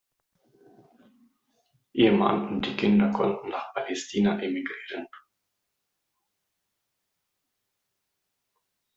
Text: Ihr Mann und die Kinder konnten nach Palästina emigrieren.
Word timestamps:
Ihr 1.93 2.11
Mann 2.11 2.47
und 2.47 2.65
die 2.65 2.75
Kinder 2.75 3.11
konnten 3.11 3.49
nach 3.49 3.71
Palästina 3.75 4.41
emigrieren. 4.41 5.07